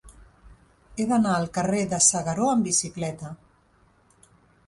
[1.01, 3.29] He d'anar al carrer de S'Agaró amb bicicleta.